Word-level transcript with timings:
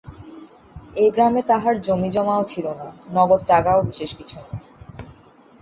এ 0.95 1.05
গ্রামে 1.11 1.41
তাঁহার 1.43 1.75
জমিজমাও 1.81 2.43
ছিল 2.43 2.65
না, 2.73 2.87
নগদ 3.11 3.41
টাকাও 3.47 3.79
বিশেষ 3.83 4.11
কিছু 4.15 4.35
নয়। 4.39 4.57